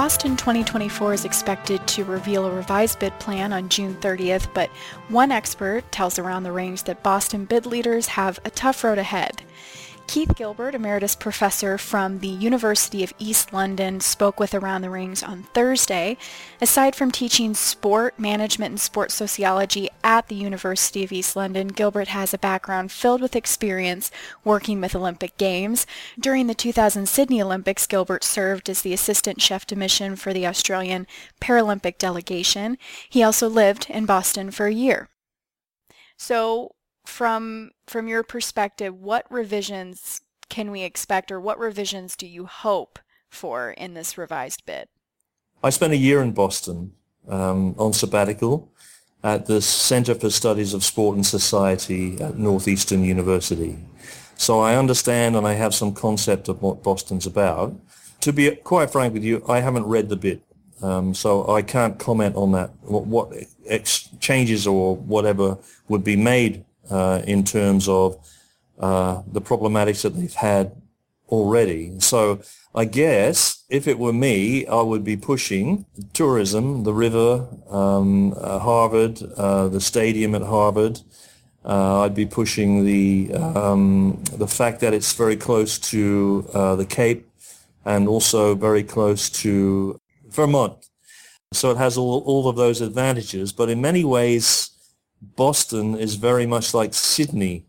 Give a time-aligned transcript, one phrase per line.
[0.00, 4.70] Boston 2024 is expected to reveal a revised bid plan on June 30th, but
[5.10, 9.42] one expert tells Around the Rings that Boston bid leaders have a tough road ahead.
[10.10, 15.22] Keith Gilbert, Emeritus Professor from the University of East London, spoke with Around the Rings
[15.22, 16.16] on Thursday.
[16.60, 22.08] Aside from teaching sport management and sports sociology at the University of East London, Gilbert
[22.08, 24.10] has a background filled with experience
[24.42, 25.86] working with Olympic Games.
[26.18, 30.44] During the 2000 Sydney Olympics, Gilbert served as the assistant chef de mission for the
[30.44, 31.06] Australian
[31.40, 32.78] Paralympic delegation.
[33.08, 35.08] He also lived in Boston for a year.
[36.16, 36.72] So
[37.04, 42.98] from from your perspective, what revisions can we expect or what revisions do you hope
[43.28, 44.88] for in this revised bid?
[45.62, 46.92] I spent a year in Boston
[47.28, 48.70] um, on sabbatical
[49.22, 53.78] at the Center for Studies of Sport and Society at Northeastern University.
[54.36, 57.78] So I understand and I have some concept of what Boston's about.
[58.22, 60.40] To be quite frank with you, I haven't read the bid.
[60.82, 63.32] Um, so I can't comment on that, what, what
[63.66, 68.16] ex- changes or whatever would be made uh, in terms of
[68.78, 70.72] uh, the problematics that they've had
[71.28, 71.98] already.
[72.00, 72.40] So
[72.74, 78.58] I guess if it were me, I would be pushing tourism, the river, um, uh,
[78.58, 81.00] Harvard, uh, the stadium at Harvard.
[81.64, 86.86] Uh, I'd be pushing the um, the fact that it's very close to uh, the
[86.86, 87.28] Cape
[87.84, 90.74] and also very close to Vermont.
[91.52, 94.70] So it has all, all of those advantages, but in many ways,
[95.20, 97.64] Boston is very much like Sydney,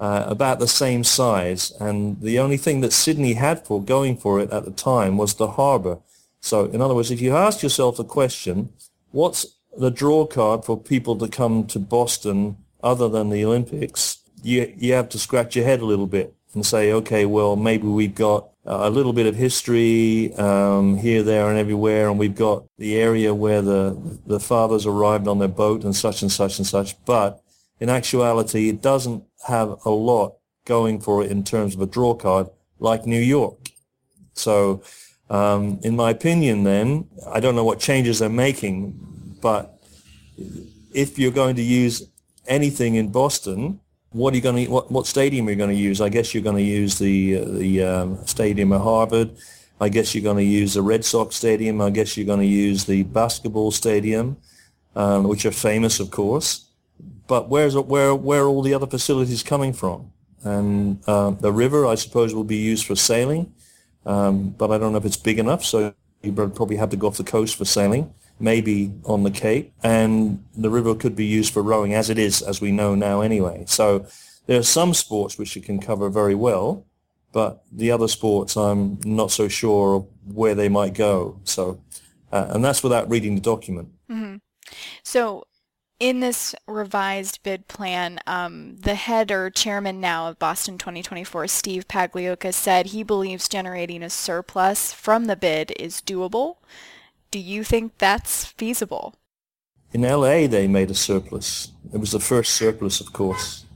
[0.00, 1.72] uh, about the same size.
[1.80, 5.34] And the only thing that Sydney had for going for it at the time was
[5.34, 5.98] the harbour.
[6.40, 8.70] So in other words, if you ask yourself the question,
[9.10, 14.72] what's the draw card for people to come to Boston other than the Olympics, you,
[14.76, 18.14] you have to scratch your head a little bit and say, okay, well, maybe we've
[18.14, 22.96] got a little bit of history um, here, there, and everywhere, and we've got the
[22.96, 23.96] area where the
[24.26, 26.96] the fathers arrived on their boat and such and such and such.
[27.04, 27.40] But
[27.78, 32.14] in actuality, it doesn't have a lot going for it in terms of a draw
[32.14, 32.48] card
[32.80, 33.70] like New York.
[34.32, 34.82] So,
[35.30, 39.78] um, in my opinion, then I don't know what changes they're making, but
[40.92, 42.02] if you're going to use
[42.48, 43.80] anything in Boston,
[44.16, 46.00] what are you going to what, what stadium are you going to use?
[46.00, 49.36] I guess you're going to use the uh, the um, stadium at Harvard.
[49.78, 51.82] I guess you're going to use the Red Sox stadium.
[51.82, 54.38] I guess you're going to use the basketball stadium,
[54.94, 56.64] um, which are famous, of course.
[57.26, 60.10] But where's where where are all the other facilities coming from?
[60.42, 63.52] And uh, the river, I suppose, will be used for sailing,
[64.06, 65.62] um, but I don't know if it's big enough.
[65.62, 69.72] So you probably have to go off the coast for sailing maybe on the Cape,
[69.82, 73.20] and the river could be used for rowing as it is, as we know now
[73.20, 73.64] anyway.
[73.66, 74.06] So
[74.46, 76.84] there are some sports which it can cover very well,
[77.32, 81.40] but the other sports I'm not so sure where they might go.
[81.44, 81.80] So,
[82.32, 83.88] uh, and that's without reading the document.
[84.10, 84.36] Mm-hmm.
[85.02, 85.44] So
[85.98, 91.88] in this revised bid plan, um, the head or chairman now of Boston 2024, Steve
[91.88, 96.56] Pagliuca, said he believes generating a surplus from the bid is doable.
[97.36, 99.14] Do you think that's feasible?
[99.92, 101.70] In LA, they made a surplus.
[101.92, 103.66] It was the first surplus, of course.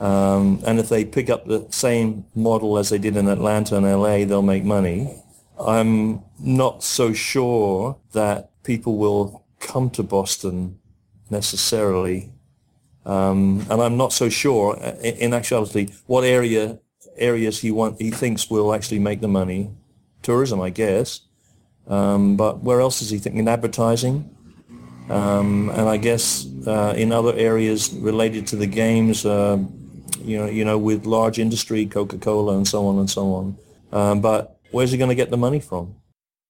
[0.00, 3.86] Um, and if they pick up the same model as they did in Atlanta and
[3.86, 5.22] LA, they'll make money.
[5.56, 10.80] I'm not so sure that people will come to Boston
[11.30, 12.32] necessarily.
[13.04, 16.80] Um, and I'm not so sure, in, actuality, what area
[17.16, 19.70] areas he want he thinks will actually make the money.
[20.22, 21.20] Tourism, I guess.
[21.86, 23.46] Um, but where else is he thinking?
[23.48, 24.30] Advertising.
[25.08, 29.58] Um, and I guess uh, in other areas related to the games, uh,
[30.20, 33.56] you know, you know, with large industry, Coca-Cola and so on and so on.
[33.92, 35.94] Um, but where's he going to get the money from?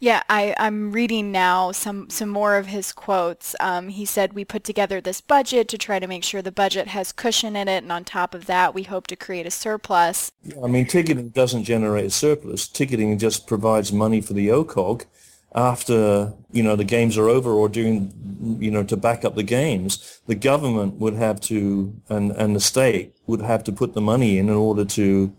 [0.00, 3.56] Yeah, I, I'm reading now some, some more of his quotes.
[3.58, 6.86] Um, he said, we put together this budget to try to make sure the budget
[6.88, 10.30] has cushion in it, and on top of that, we hope to create a surplus.
[10.62, 12.68] I mean, ticketing doesn't generate a surplus.
[12.68, 15.04] Ticketing just provides money for the OCOG
[15.52, 19.42] after, you know, the games are over or during, you know, to back up the
[19.42, 20.20] games.
[20.28, 24.38] The government would have to, and, and the state would have to put the money
[24.38, 25.34] in in order to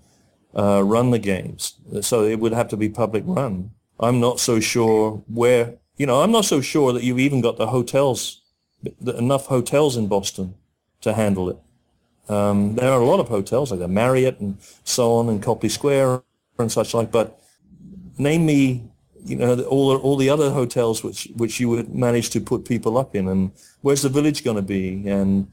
[0.53, 1.75] uh, run the games.
[2.01, 3.71] So it would have to be public run.
[3.99, 7.57] I'm not so sure where, you know, I'm not so sure that you've even got
[7.57, 8.41] the hotels,
[9.05, 10.55] enough hotels in Boston
[11.01, 11.57] to handle it.
[12.29, 15.69] Um, there are a lot of hotels like the Marriott and so on and Copley
[15.69, 16.23] Square
[16.59, 17.39] and such like, but
[18.17, 18.83] name me,
[19.25, 22.97] you know, all all the other hotels which which you would manage to put people
[22.97, 23.51] up in, and
[23.81, 25.07] where's the village going to be?
[25.07, 25.47] And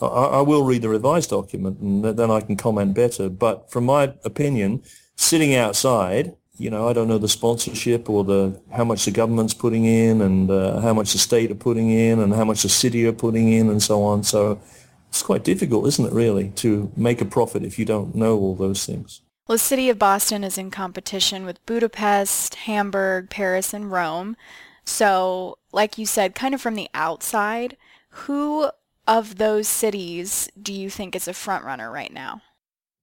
[0.00, 3.28] I, I will read the revised document, and then I can comment better.
[3.28, 4.82] But from my opinion,
[5.16, 9.54] sitting outside you know, I don't know the sponsorship or the how much the government's
[9.54, 12.68] putting in and uh, how much the state are putting in and how much the
[12.68, 14.24] city are putting in and so on.
[14.24, 14.60] So
[15.08, 18.54] it's quite difficult, isn't it, really, to make a profit if you don't know all
[18.56, 19.20] those things.
[19.46, 24.36] Well, the city of Boston is in competition with Budapest, Hamburg, Paris, and Rome.
[24.84, 27.76] So, like you said, kind of from the outside,
[28.10, 28.70] who
[29.06, 32.42] of those cities do you think is a front runner right now?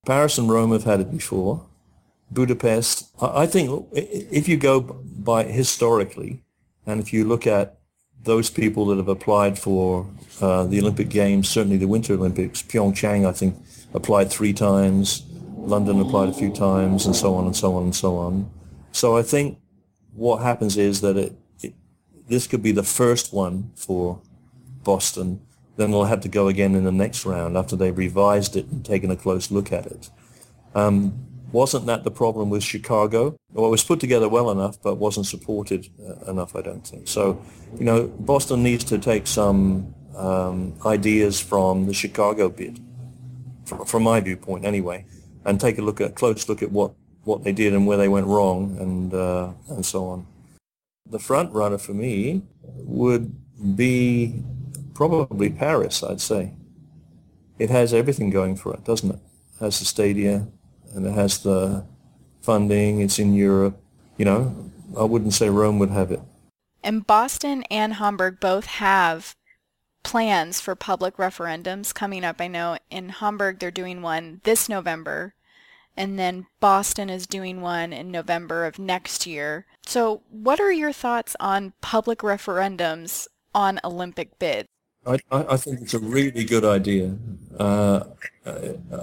[0.06, 1.66] Paris and Rome have had it before.
[2.36, 6.44] Budapest, I think if you go by historically,
[6.86, 7.80] and if you look at
[8.24, 10.08] those people that have applied for
[10.42, 13.56] uh, the Olympic Games, certainly the Winter Olympics, Pyeongchang, I think,
[13.94, 15.24] applied three times,
[15.56, 18.52] London applied a few times, and so on and so on and so on.
[18.92, 19.58] So I think
[20.14, 21.74] what happens is that it, it
[22.28, 24.22] this could be the first one for
[24.84, 25.42] Boston.
[25.78, 28.86] Then they'll have to go again in the next round after they've revised it and
[28.86, 30.10] taken a close look at it.
[30.74, 33.36] Um, wasn't that the problem with Chicago?
[33.52, 37.08] Well, it was put together well enough, but wasn't supported uh, enough, I don't think.
[37.08, 37.42] So,
[37.78, 42.80] you know, Boston needs to take some um, ideas from the Chicago bid,
[43.66, 45.06] from, from, my viewpoint anyway,
[45.46, 46.94] and take a look at close look at what,
[47.24, 50.28] what they did and where they went wrong, and uh, and so on.
[51.10, 53.36] The front runner for me would
[53.76, 54.44] be
[54.94, 56.02] probably Paris.
[56.04, 56.54] I'd say
[57.60, 59.20] it has everything going for it, doesn't it?
[59.56, 60.48] it has the stadia,
[60.96, 61.86] and it has the
[62.42, 63.02] funding.
[63.02, 63.78] It's in Europe.
[64.18, 66.22] You know, I wouldn't say Rome would have it.
[66.84, 69.36] And Boston and Hamburg both have
[70.04, 72.40] plans for public referendums coming up.
[72.40, 75.34] I know in Hamburg they're doing one this November,
[75.98, 79.66] and then Boston is doing one in November of next year.
[79.86, 84.70] So, what are your thoughts on public referendums on Olympic bids?
[85.06, 87.16] I, I think it's a really good idea.
[87.60, 88.04] Uh,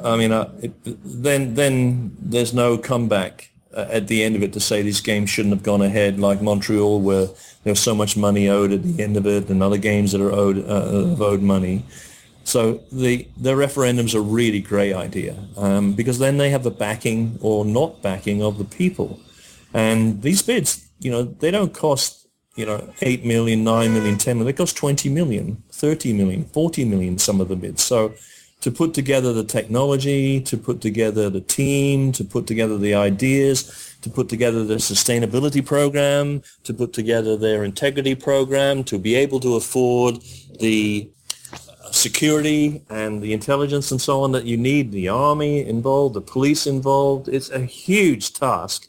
[0.04, 4.52] I mean, uh, it, then then there's no comeback uh, at the end of it
[4.54, 7.28] to say these games shouldn't have gone ahead, like Montreal, where
[7.64, 10.32] there's so much money owed at the end of it, and other games that are
[10.32, 11.84] owed uh, owed money.
[12.44, 17.38] So the the referendums a really great idea um, because then they have the backing
[17.40, 19.20] or not backing of the people,
[19.72, 22.21] and these bids, you know, they don't cost
[22.54, 24.54] you know, 8 million, 9 million, 10 million.
[24.54, 27.82] It costs 20 million, 30 million, 40 million, some of the bids.
[27.82, 28.14] So
[28.60, 33.96] to put together the technology, to put together the team, to put together the ideas,
[34.02, 39.40] to put together the sustainability program, to put together their integrity program, to be able
[39.40, 40.20] to afford
[40.60, 41.10] the
[41.90, 46.66] security and the intelligence and so on that you need, the army involved, the police
[46.66, 47.28] involved.
[47.28, 48.88] It's a huge task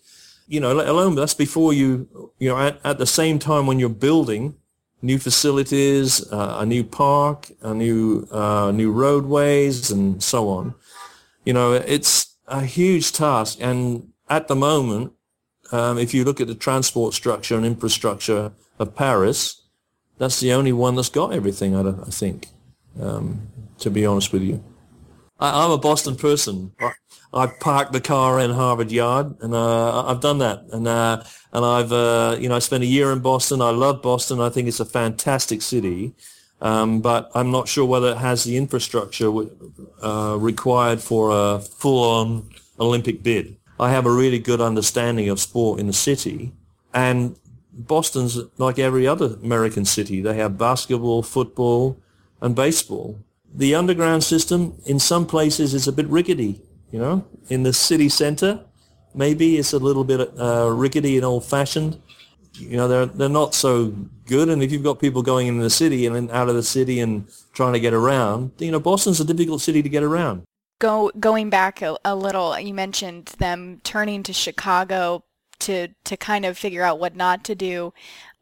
[0.53, 2.07] you know, let alone that's before you,
[2.37, 4.55] you know, at, at the same time when you're building
[5.01, 10.75] new facilities, uh, a new park, a new, uh, new roadways and so on.
[11.43, 13.57] You know, it's a huge task.
[13.61, 15.13] And at the moment,
[15.71, 19.59] um, if you look at the transport structure and infrastructure of Paris,
[20.19, 22.49] that's the only one that's got everything, I, I think,
[23.01, 23.47] um,
[23.79, 24.63] to be honest with you.
[25.39, 26.73] I, am a Boston person.
[27.33, 30.65] I parked the car in Harvard Yard, and uh, I've done that.
[30.71, 33.61] And uh, and I've uh, you know I spent a year in Boston.
[33.61, 34.39] I love Boston.
[34.39, 36.13] I think it's a fantastic city,
[36.61, 39.31] um, but I'm not sure whether it has the infrastructure
[40.01, 42.49] uh, required for a full-on
[42.79, 43.57] Olympic bid.
[43.79, 46.53] I have a really good understanding of sport in the city,
[46.93, 47.35] and
[47.73, 50.21] Boston's like every other American city.
[50.21, 51.97] They have basketball, football,
[52.41, 53.19] and baseball
[53.53, 56.59] the underground system in some places is a bit rickety,
[56.93, 58.63] you know, in the city center.
[59.15, 61.99] Maybe it's a little bit uh, rickety and old-fashioned.
[62.53, 63.87] You know, they're they're not so
[64.27, 64.47] good.
[64.47, 66.99] And if you've got people going in the city and then out of the city
[66.99, 70.43] and trying to get around, you know, Boston's a difficult city to get around.
[70.79, 75.23] Go going back a, a little, you mentioned them turning to Chicago
[75.59, 77.91] to to kind of figure out what not to do.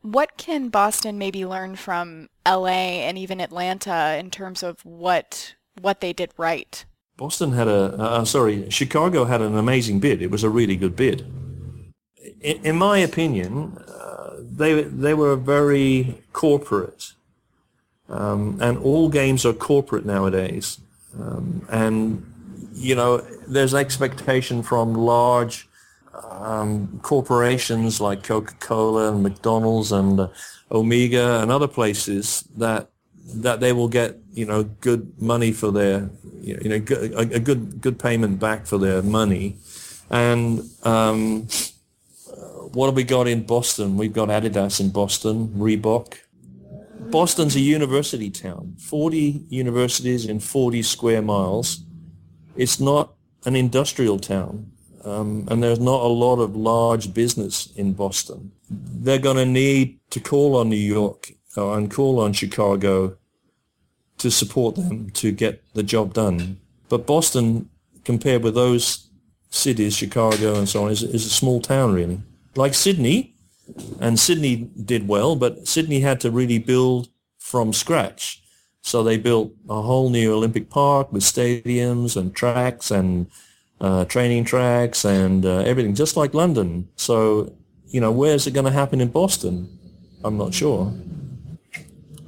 [0.02, 6.02] What can Boston maybe learn from LA and even Atlanta in terms of what what
[6.02, 6.84] they did right?
[7.22, 10.24] Boston had a uh, sorry, Chicago had an amazing bid.
[10.24, 11.24] It was a really good bid.
[12.42, 17.14] In, in my opinion, uh, they they were very corporate,
[18.10, 20.80] um, and all games are corporate nowadays.
[21.20, 22.26] Um, and
[22.74, 25.70] you know, there's expectation from large
[26.24, 30.28] um, corporations like Coca-Cola and McDonald's and uh,
[30.72, 32.91] Omega and other places that
[33.34, 36.10] that they will get you know good money for their
[36.42, 39.58] you know a, good good payment back for their money,
[40.10, 41.48] and um,
[42.74, 43.98] what have we got in Boston?
[43.98, 46.18] We've got Adidas in Boston, Reebok.
[47.10, 51.84] Boston's a university town, 40 universities in 40 square miles.
[52.56, 53.14] It's not
[53.46, 54.72] an industrial town.
[55.04, 58.52] um, and there's not a lot of large business in Boston.
[58.70, 63.18] They're going to need to call on New York uh, and call on Chicago
[64.22, 66.60] to support them to get the job done.
[66.90, 67.70] But Boston,
[68.04, 69.10] compared with those
[69.50, 72.22] cities, Chicago and so on, is, is a small town really.
[72.56, 73.36] Like Sydney,
[74.00, 78.42] and Sydney did well, but Sydney had to really build from scratch.
[78.82, 83.28] So they built a whole new Olympic Park with stadiums and tracks and
[83.80, 86.88] uh, training tracks and uh, everything, just like London.
[86.96, 87.54] So,
[87.88, 89.70] you know, where's it going to happen in Boston?
[90.24, 90.94] I'm not sure.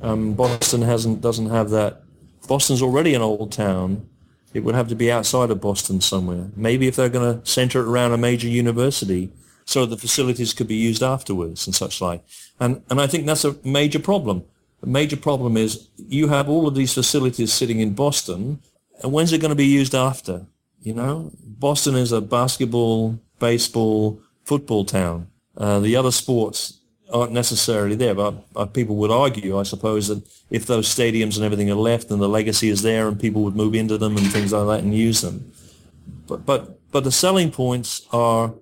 [0.03, 2.03] Um, Boston hasn't doesn't have that.
[2.47, 4.09] Boston's already an old town.
[4.53, 6.49] It would have to be outside of Boston somewhere.
[6.55, 9.31] Maybe if they're going to center it around a major university,
[9.65, 12.23] so the facilities could be used afterwards and such like.
[12.59, 14.43] And and I think that's a major problem.
[14.81, 18.59] The major problem is you have all of these facilities sitting in Boston,
[19.01, 20.45] and when's it going to be used after?
[20.81, 25.27] You know, Boston is a basketball, baseball, football town.
[25.55, 26.79] Uh, the other sports
[27.13, 31.69] aren't necessarily there, but people would argue, I suppose, that if those stadiums and everything
[31.69, 34.51] are left and the legacy is there and people would move into them and things
[34.51, 35.51] like that and use them.
[36.27, 38.53] But, but, but the selling points are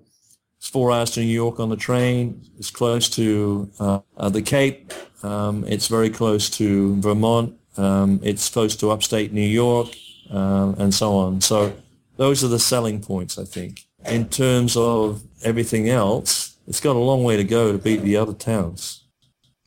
[0.62, 2.40] it's four hours to New York on the train.
[2.56, 4.92] It's close to uh, uh, the Cape.
[5.24, 7.58] Um, it's very close to Vermont.
[7.76, 9.88] Um, it's close to upstate New York
[10.30, 11.40] um, and so on.
[11.40, 11.72] So
[12.16, 13.86] those are the selling points, I think.
[14.06, 18.16] In terms of everything else, it's got a long way to go to beat the
[18.16, 19.02] other towns.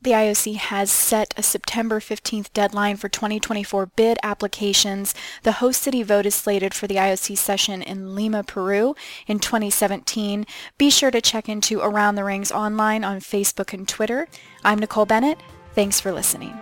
[0.02, 5.14] The IOC has set a September 15th deadline for 2024 bid applications.
[5.42, 8.94] The host city vote is slated for the IOC session in Lima, Peru
[9.26, 10.46] in 2017.
[10.78, 14.28] Be sure to check into Around the Rings online on Facebook and Twitter.
[14.62, 15.40] I'm Nicole Bennett.
[15.74, 16.56] Thanks for listening.